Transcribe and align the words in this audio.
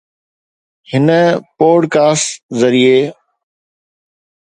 هن 0.91 1.05
پوڊ 1.57 1.81
ڪاسٽ 1.95 2.27
ذريعي 2.59 3.01